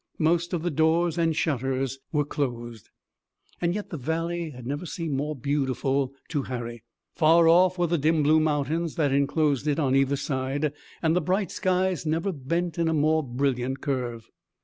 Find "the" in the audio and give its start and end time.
0.63-0.71, 3.91-3.97, 7.85-7.99, 11.15-11.21